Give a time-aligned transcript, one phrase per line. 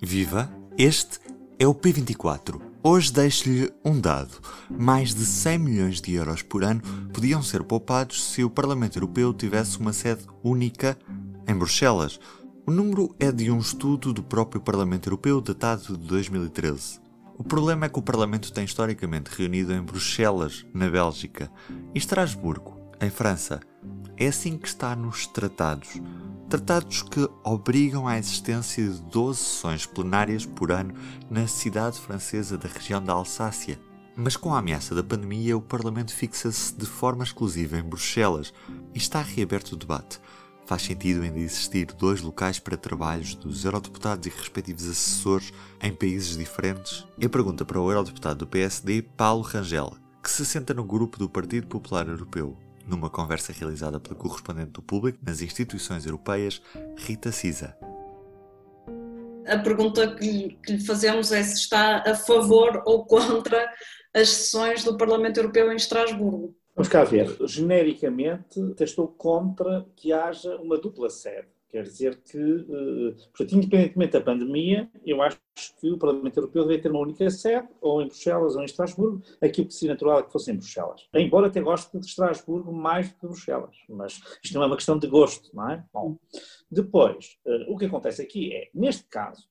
[0.00, 0.52] Viva!
[0.76, 1.20] Este
[1.58, 2.60] é o P24.
[2.82, 4.40] Hoje deixo-lhe um dado.
[4.68, 6.82] Mais de 100 milhões de euros por ano
[7.12, 10.98] podiam ser poupados se o Parlamento Europeu tivesse uma sede única
[11.46, 12.18] em Bruxelas.
[12.66, 17.00] O número é de um estudo do próprio Parlamento Europeu datado de 2013.
[17.38, 21.50] O problema é que o Parlamento tem historicamente reunido em Bruxelas, na Bélgica,
[21.94, 23.60] e Estrasburgo, em França.
[24.16, 26.00] É assim que está nos tratados.
[26.48, 30.94] Tratados que obrigam à existência de 12 sessões plenárias por ano
[31.30, 33.80] na cidade francesa da região da Alsácia.
[34.14, 38.52] Mas com a ameaça da pandemia, o Parlamento fixa-se de forma exclusiva em Bruxelas
[38.94, 40.20] e está reaberto o debate.
[40.66, 46.36] Faz sentido ainda existir dois locais para trabalhos dos eurodeputados e respectivos assessores em países
[46.36, 47.06] diferentes?
[47.18, 51.30] É pergunta para o eurodeputado do PSD, Paulo Rangel, que se senta no grupo do
[51.30, 56.62] Partido Popular Europeu numa conversa realizada pela correspondente do público nas instituições europeias,
[56.96, 57.76] Rita Cisa.
[59.46, 63.70] A pergunta que, que lhe fazemos é se está a favor ou contra
[64.14, 66.54] as sessões do Parlamento Europeu em Estrasburgo.
[66.74, 67.36] Vamos cá ver.
[67.46, 71.48] Genericamente, estou contra que haja uma dupla sede.
[71.72, 75.38] Quer dizer que, eh, portanto, independentemente da pandemia, eu acho
[75.80, 79.22] que o Parlamento Europeu deve ter uma única sede, ou em Bruxelas ou em Estrasburgo.
[79.40, 81.08] Aquilo que seria natural é que fosse em Bruxelas.
[81.14, 83.74] Embora até goste de Estrasburgo mais do que de Bruxelas.
[83.88, 85.82] Mas isto não é uma questão de gosto, não é?
[85.90, 86.18] Bom,
[86.70, 89.48] depois, eh, o que acontece aqui é, neste caso,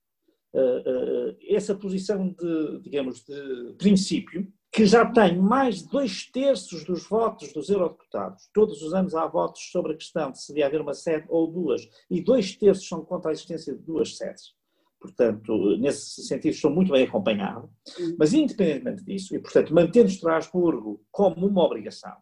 [0.53, 7.05] eh, essa posição de, digamos, de princípio, que já tem mais de dois terços dos
[7.08, 8.50] votos dos eurodeputados.
[8.53, 11.45] Todos os anos há votos sobre a questão de se devia haver uma sede ou
[11.52, 14.53] duas, e dois terços são contra a existência de duas sedes.
[15.00, 17.69] Portanto, nesse sentido, estou muito bem acompanhado.
[18.17, 22.16] Mas, independentemente disso, e, portanto, mantendo Estrasburgo como uma obrigação,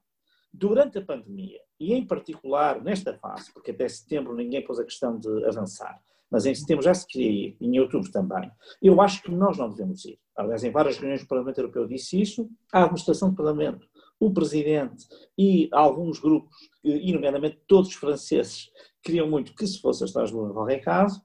[0.52, 5.19] durante a pandemia, e em particular nesta fase, porque até setembro ninguém pôs a questão
[5.19, 8.49] de avançar, mas em setembro já se queria ir, em outubro também.
[8.81, 10.19] Eu acho que nós não devemos ir.
[10.35, 13.88] Aliás, em várias reuniões do Parlamento Europeu disse isso, a administração do Parlamento,
[14.19, 15.07] o Presidente
[15.38, 18.69] e alguns grupos, e nomeadamente todos os franceses,
[19.01, 21.22] queriam muito que se fosse a Estrasburgo qualquer caso,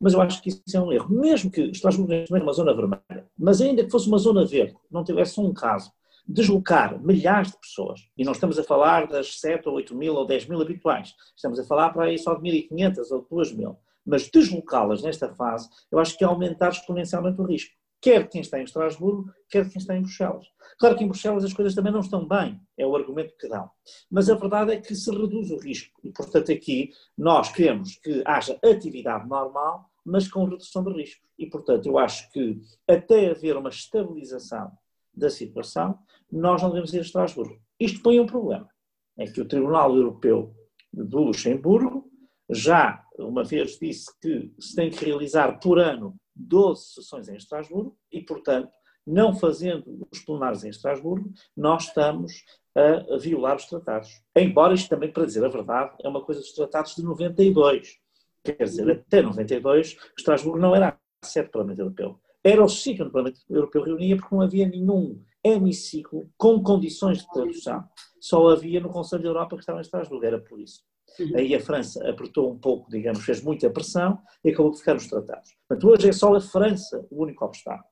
[0.00, 1.08] mas eu acho que isso é um erro.
[1.14, 4.76] Mesmo que Estrasburgo não é uma zona vermelha, mas ainda que fosse uma zona verde,
[4.90, 5.92] não tivesse um caso,
[6.26, 10.26] deslocar milhares de pessoas, e não estamos a falar das 7 ou 8 mil ou
[10.26, 13.76] 10 mil habituais, estamos a falar para aí só de 1.500 ou 2 mil,
[14.08, 17.76] mas deslocá-las nesta fase, eu acho que é aumentar exponencialmente o risco.
[18.00, 20.46] Quer quem está em Estrasburgo, quer quem está em Bruxelas.
[20.78, 23.68] Claro que em Bruxelas as coisas também não estão bem, é o argumento que dão.
[24.10, 26.00] Mas a verdade é que se reduz o risco.
[26.02, 31.26] E, portanto, aqui nós queremos que haja atividade normal, mas com redução de risco.
[31.38, 32.58] E, portanto, eu acho que
[32.88, 34.72] até haver uma estabilização
[35.12, 35.98] da situação,
[36.32, 37.60] nós não devemos ir a Estrasburgo.
[37.78, 38.70] Isto põe um problema.
[39.18, 40.54] É que o Tribunal Europeu
[40.92, 42.08] do Luxemburgo
[42.48, 47.96] já uma vez disse que se tem que realizar por ano 12 sessões em Estrasburgo
[48.12, 48.70] e, portanto,
[49.06, 52.44] não fazendo os plenários em Estrasburgo, nós estamos
[52.74, 54.22] a violar os tratados.
[54.36, 57.96] Embora isto também, para dizer a verdade, é uma coisa dos tratados de 92.
[58.44, 60.88] Quer dizer, até 92, Estrasburgo não era
[61.22, 62.20] a sede do Parlamento Europeu.
[62.44, 67.18] Era o sítio onde o Parlamento Europeu reunia porque não havia nenhum hemiciclo com condições
[67.18, 67.84] de tradução.
[68.20, 70.82] Só havia no Conselho da Europa que estava em Estrasburgo, era por isso.
[71.18, 71.36] Uhum.
[71.36, 75.06] Aí a França apertou um pouco, digamos, fez muita pressão e acabou de ficar nos
[75.06, 75.56] tratados.
[75.66, 77.88] Portanto, hoje é só a França o único obstáculo.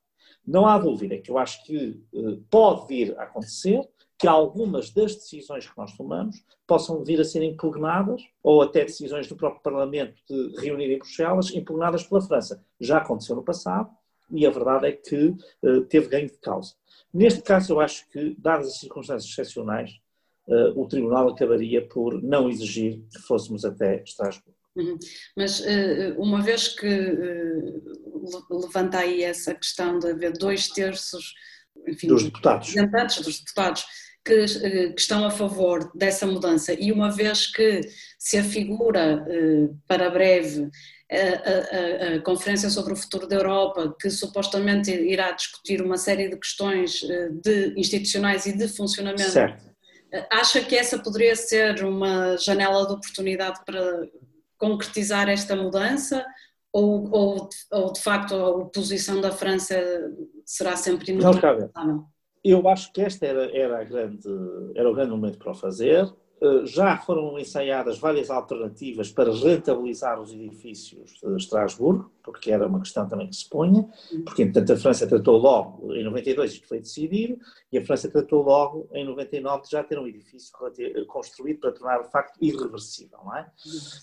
[0.47, 3.81] Não há dúvida que eu acho que eh, pode vir a acontecer
[4.19, 9.28] que algumas das decisões que nós tomamos possam vir a ser impugnadas, ou até decisões
[9.28, 12.65] do próprio Parlamento de reunir em Bruxelas, impugnadas pela França.
[12.81, 13.91] Já aconteceu no passado
[14.31, 16.75] e a verdade é que uh, teve ganho de causa.
[17.12, 20.00] Neste caso, eu acho que, dadas as circunstâncias excepcionais,
[20.47, 24.57] uh, o Tribunal acabaria por não exigir que fôssemos até Estrasburgo.
[24.77, 24.99] Uhum.
[25.37, 31.34] Mas uh, uma vez que uh, levanta aí essa questão de haver dois terços
[31.87, 32.75] enfim, dos deputados,
[33.23, 33.84] dos deputados
[34.25, 34.45] que,
[34.93, 37.81] que, estão a favor dessa mudança e uma vez que
[38.19, 39.25] se afigura
[39.87, 40.69] para breve
[41.09, 46.28] a, a, a, Conferência sobre o Futuro da Europa, que supostamente irá discutir uma série
[46.28, 47.03] de questões
[47.45, 49.76] de institucionais e de funcionamento certo
[50.30, 54.09] Acha que essa poderia ser uma janela de oportunidade para
[54.59, 56.24] concretizar esta mudança?
[56.72, 59.74] Ou, ou, ou de facto a oposição da França
[60.45, 61.71] será sempre inevitável?
[62.45, 64.28] Eu acho que este era, era, grande,
[64.74, 66.07] era o grande momento para o fazer.
[66.38, 72.80] Eh, já foram ensaiadas várias alternativas para rentabilizar os edifícios de Estrasburgo, porque era uma
[72.80, 73.88] questão também que se punha,
[74.24, 77.38] porque, entretanto, a França tratou logo, em 92 isto foi decidido,
[77.72, 80.53] e a França tratou logo, em 99, de já ter um edifício
[81.06, 83.50] construído para tornar o facto irreversível, não é?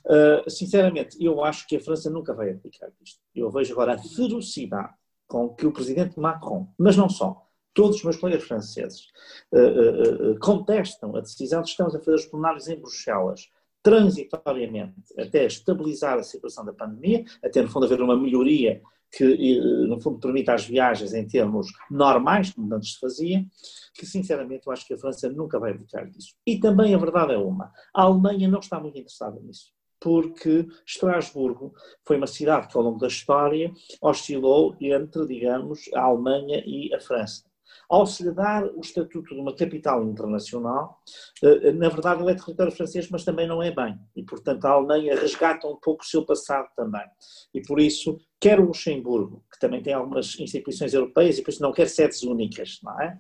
[0.05, 3.19] Uh, sinceramente, eu acho que a França nunca vai aplicar isto.
[3.35, 4.93] Eu vejo agora a ferocidade
[5.27, 9.07] com que o presidente Macron, mas não só, todos os meus colegas franceses
[9.51, 13.49] uh, uh, contestam a decisão de estamos a fazer os plenários em Bruxelas
[13.81, 18.81] transitoriamente até estabilizar a situação da pandemia, até no fundo haver uma melhoria
[19.15, 23.45] que no fundo permita as viagens em termos normais, como antes se fazia,
[23.93, 26.33] que sinceramente eu acho que a França nunca vai abdicar disso.
[26.47, 31.73] E também a verdade é uma, a Alemanha não está muito interessada nisso porque Estrasburgo
[32.05, 33.71] foi uma cidade que ao longo da história
[34.01, 37.45] oscilou entre, digamos, a Alemanha e a França.
[37.89, 41.01] Ao se lhe dar o estatuto de uma capital internacional,
[41.43, 43.99] eh, na verdade ele é território francês, mas também não é bem.
[44.15, 47.05] E, portanto, a Alemanha resgata um pouco o seu passado também.
[47.53, 51.61] E por isso, quer o Luxemburgo, que também tem algumas instituições europeias e por isso
[51.61, 53.19] não quer sedes únicas, não é?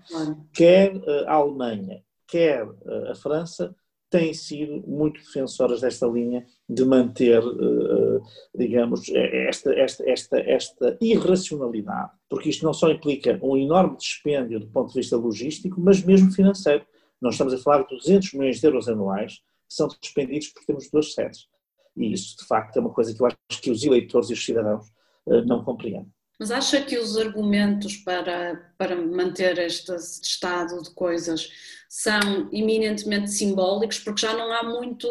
[0.53, 3.75] Quer eh, a Alemanha, quer eh, a França,
[4.09, 8.19] têm sido muito defensoras desta linha de manter, eh,
[8.55, 14.67] digamos, esta, esta, esta, esta irracionalidade, porque isto não só implica um enorme dispêndio do
[14.67, 16.85] ponto de vista logístico, mas mesmo financeiro.
[17.21, 20.89] Nós estamos a falar de 200 milhões de euros anuais que são despendidos por termos
[20.89, 21.47] duas sedes.
[21.95, 24.43] E isso, de facto, é uma coisa que eu acho que os eleitores e os
[24.43, 24.85] cidadãos
[25.27, 26.11] eh, não compreendem.
[26.43, 31.49] Mas acha que os argumentos para, para manter este estado de coisas
[31.87, 35.07] são eminentemente simbólicos, porque já não há muito,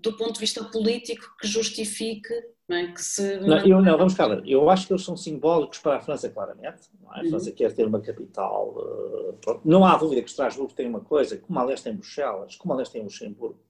[0.00, 2.32] do ponto de vista político, que justifique
[2.66, 2.86] não é?
[2.90, 3.38] que se.
[3.40, 4.42] Não, eu, não, vamos cá ver.
[4.46, 6.88] Eu acho que eles são simbólicos para a França, claramente.
[7.16, 7.20] É?
[7.20, 7.54] A França uhum.
[7.54, 8.74] quer ter uma capital.
[8.74, 12.72] Uh, não há dúvida que Estrasburgo tem uma coisa, como a leste em Bruxelas, como
[12.72, 13.60] a leste em Luxemburgo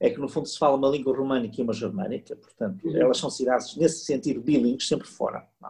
[0.00, 2.96] é que no fundo se fala uma língua românica e uma germânica, portanto, uhum.
[2.96, 5.46] elas são cidades nesse sentido bilíngues sempre fora,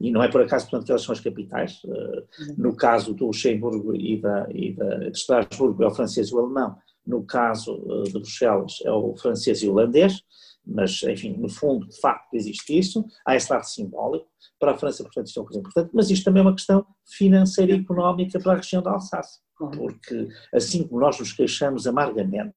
[0.00, 1.82] E não é por acaso, portanto, que elas são as capitais.
[1.84, 2.26] Uh,
[2.56, 6.38] no caso do Luxemburgo e, da, e da, de Estrasburgo é o francês e o
[6.40, 6.76] alemão,
[7.06, 10.22] no caso uh, de Bruxelas é o francês e o holandês,
[10.66, 14.26] mas, enfim, no fundo, de facto, existe isso, há esse lado simbólico,
[14.58, 16.86] para a França, portanto, isto é uma coisa importante, mas isto também é uma questão
[17.04, 22.54] financeira e económica para a região da Alsácia, porque assim como nós nos queixamos amargamente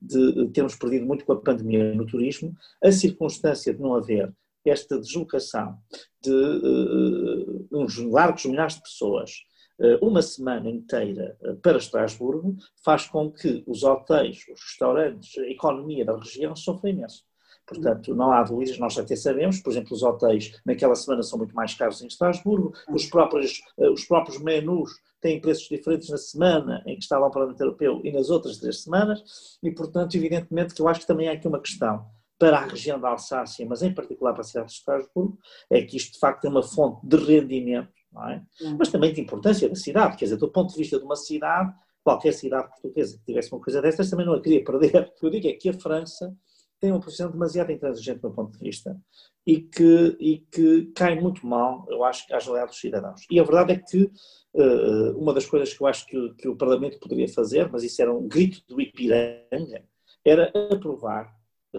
[0.00, 4.32] de termos perdido muito com a pandemia no turismo, a circunstância de não haver
[4.70, 5.76] esta deslocação
[6.20, 9.42] de uh, uns largos milhares de pessoas
[9.80, 15.48] uh, uma semana inteira uh, para Estrasburgo faz com que os hotéis, os restaurantes, a
[15.48, 17.24] economia da região sofrem imenso.
[17.66, 21.54] Portanto, não há dúvidas, nós até sabemos, por exemplo, os hotéis naquela semana são muito
[21.54, 26.96] mais caros em Estrasburgo, os próprios, os próprios menus têm preços diferentes na semana em
[26.96, 29.22] que está lá o Parlamento Europeu e nas outras três semanas,
[29.62, 32.04] e portanto, evidentemente que eu acho que também há aqui uma questão
[32.42, 35.38] para a região da Alsácia, mas em particular para a cidade de Estrasburgo,
[35.70, 37.92] é que isto de facto é uma fonte de rendimento,
[38.28, 38.42] é?
[38.76, 41.72] Mas também de importância da cidade, quer dizer, do ponto de vista de uma cidade,
[42.02, 45.04] qualquer cidade portuguesa que tivesse uma coisa destas também não a queria perder.
[45.04, 46.36] O que eu digo é que a França
[46.80, 49.00] tem uma posição demasiado intransigente do meu ponto de vista
[49.46, 53.24] e que, e que cai muito mal, eu acho, às lealdades dos cidadãos.
[53.30, 54.10] E a verdade é que
[54.54, 58.02] uh, uma das coisas que eu acho que, que, o Parlamento poderia fazer, mas isso
[58.02, 59.84] era um grito do Ipiranga,
[60.24, 61.32] era aprovar,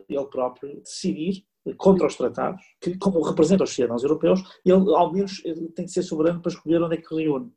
[0.10, 1.46] ele próprio, decidir
[1.78, 5.92] contra os tratados, que como representa os cidadãos europeus, ele ao menos ele tem que
[5.92, 7.52] ser soberano para escolher onde é que reúne.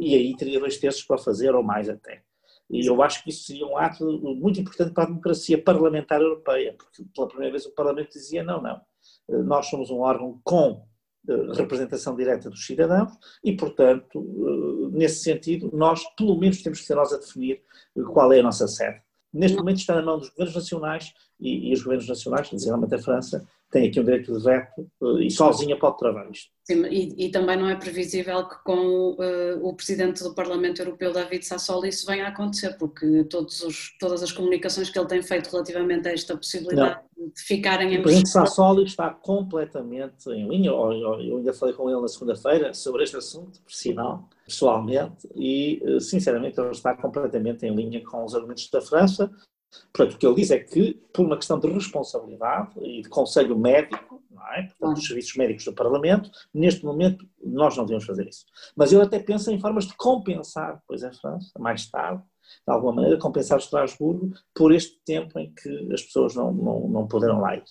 [0.00, 2.22] E aí teria dois terços para fazer, ou mais até.
[2.70, 4.04] E eu acho que isso seria um ato
[4.36, 8.62] muito importante para a democracia parlamentar europeia, porque pela primeira vez o Parlamento dizia: não,
[8.62, 8.80] não,
[9.28, 10.86] eh, nós somos um órgão com
[11.28, 13.12] eh, representação direta dos cidadãos
[13.42, 17.62] e, portanto, eh, nesse sentido, nós pelo menos temos que ser nós a definir
[18.12, 19.00] qual é a nossa sede.
[19.34, 22.98] Neste momento está na mão dos governos nacionais e, e os governos nacionais, especialmente a
[22.98, 26.48] França, tem aqui um direito de veto eh, e sozinha pode travar isto.
[26.62, 31.12] Sim, e, e, também não é previsível que com uh, o Presidente do Parlamento Europeu,
[31.12, 35.20] David Sassoli, isso venha a acontecer, porque todos os, todas as comunicações que ele tem
[35.20, 37.13] feito relativamente a esta possibilidade não.
[37.34, 37.98] De ficarem em...
[37.98, 43.02] O Presidente Sassoli está completamente em linha, eu ainda falei com ele na segunda-feira sobre
[43.02, 48.34] este assunto, por sinal, pessoalmente, e eh, sinceramente ele está completamente em linha com os
[48.34, 49.30] argumentos da França,
[49.92, 53.58] Portanto, o que ele diz é que, por uma questão de responsabilidade e de conselho
[53.58, 54.62] médico, não é?
[54.68, 58.44] Portanto, dos serviços médicos do Parlamento, neste momento nós não devemos fazer isso.
[58.76, 62.22] Mas ele até pensa em formas de compensar, depois em França, mais tarde,
[62.66, 67.08] de alguma maneira, compensar Estrasburgo por este tempo em que as pessoas não, não, não
[67.08, 67.64] puderam lá ir.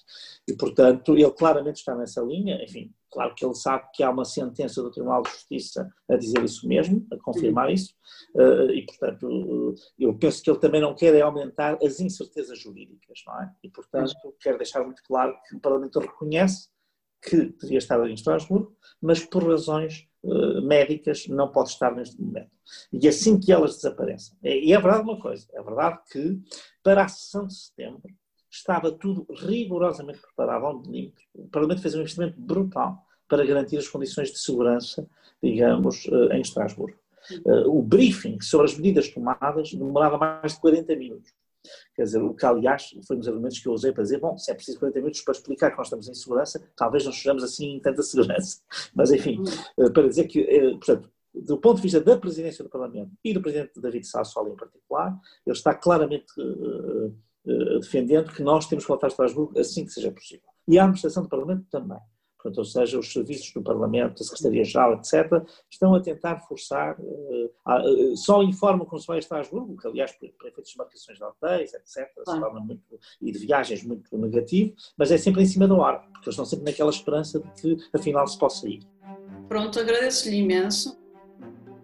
[0.48, 4.26] E, portanto, ele claramente está nessa linha, enfim, Claro que ele sabe que há uma
[4.26, 7.94] sentença do Tribunal de Justiça a dizer isso mesmo, a confirmar isso,
[8.34, 13.22] uh, e portanto eu penso que ele também não quer é aumentar as incertezas jurídicas,
[13.28, 13.54] não é?
[13.64, 16.70] E portanto quer deixar muito claro que o Parlamento reconhece
[17.22, 20.08] que devia estar em Estrasburgo, mas por razões
[20.64, 22.50] médicas não pode estar neste momento.
[22.92, 24.38] E assim que elas desaparecem.
[24.44, 26.42] E é verdade uma coisa, é verdade que
[26.82, 28.10] para a sessão de setembro
[28.50, 31.24] estava tudo rigorosamente preparado ao milímetro.
[31.34, 35.08] O Parlamento fez um investimento brutal para garantir as condições de segurança,
[35.42, 36.98] digamos, eh, em Estrasburgo.
[37.32, 41.34] Eh, o briefing sobre as medidas tomadas demorava mais de 40 minutos.
[41.96, 44.38] Quer dizer, o que aliás foi um dos argumentos que eu usei para dizer, bom,
[44.38, 47.44] se é preciso 40 minutos para explicar que nós estamos em segurança, talvez não estejamos
[47.44, 48.62] assim em tanta segurança.
[48.96, 49.42] Mas enfim,
[49.80, 50.44] eh, para dizer que,
[50.78, 54.56] portanto, do ponto de vista da presidência do Parlamento e do presidente David Sassoli em
[54.56, 56.32] particular, ele está claramente
[57.46, 60.48] eh, defendendo que nós temos que voltar a Estrasburgo assim que seja possível.
[60.68, 62.00] E a administração do Parlamento também.
[62.44, 67.46] Portanto, ou seja, os serviços do Parlamento, a Secretaria-Geral, etc., estão a tentar forçar, uh,
[67.46, 71.18] uh, só informam quando se vai a Estrasburgo, que aliás, por, por efeitos de marcações
[71.18, 75.46] de hotéis, etc., se torna muito, e de viagens muito negativo, mas é sempre em
[75.46, 78.82] cima da hora, porque eles estão sempre naquela esperança de que afinal se possa ir.
[79.48, 81.02] Pronto, agradeço-lhe imenso.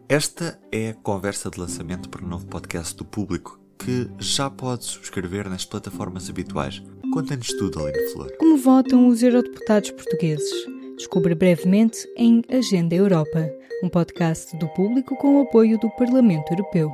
[0.09, 4.83] Esta é a conversa de lançamento para o novo podcast do público que já pode
[4.83, 6.83] subscrever nas plataformas habituais.
[7.11, 8.31] Conta-nos tudo, Aline Flor.
[8.37, 10.49] Como votam os eurodeputados portugueses?
[10.95, 13.49] Descubra brevemente em Agenda Europa,
[13.83, 16.91] um podcast do público com o apoio do Parlamento Europeu.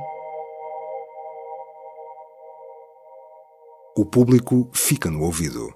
[3.94, 5.68] O público fica no ouvido.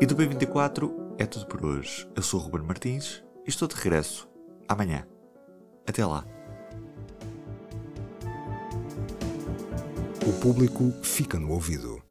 [0.00, 2.06] E do B24 é tudo por hoje.
[2.14, 4.28] Eu sou o Ruben Martins e estou de regresso
[4.68, 5.06] amanhã.
[5.86, 6.26] Até lá.
[10.26, 12.03] O público fica no ouvido.